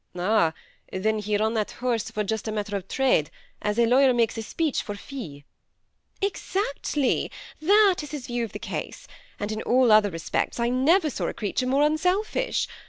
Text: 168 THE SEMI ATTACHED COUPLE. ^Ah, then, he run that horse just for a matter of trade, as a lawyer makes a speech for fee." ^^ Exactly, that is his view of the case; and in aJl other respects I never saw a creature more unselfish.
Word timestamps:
168 0.13 0.97
THE 0.97 0.97
SEMI 0.97 0.97
ATTACHED 0.97 0.97
COUPLE. 0.97 0.99
^Ah, 0.99 1.03
then, 1.03 1.19
he 1.21 1.37
run 1.43 1.53
that 1.53 1.71
horse 1.73 2.11
just 2.25 2.43
for 2.45 2.49
a 2.49 2.53
matter 2.55 2.75
of 2.75 2.87
trade, 2.87 3.29
as 3.61 3.77
a 3.77 3.85
lawyer 3.85 4.15
makes 4.15 4.35
a 4.35 4.41
speech 4.41 4.81
for 4.81 4.95
fee." 4.95 5.45
^^ 6.23 6.27
Exactly, 6.27 7.29
that 7.61 7.97
is 8.01 8.09
his 8.09 8.25
view 8.25 8.43
of 8.43 8.51
the 8.53 8.57
case; 8.57 9.07
and 9.39 9.51
in 9.51 9.59
aJl 9.59 9.91
other 9.91 10.09
respects 10.09 10.59
I 10.59 10.69
never 10.69 11.11
saw 11.11 11.27
a 11.27 11.35
creature 11.35 11.67
more 11.67 11.83
unselfish. 11.83 12.67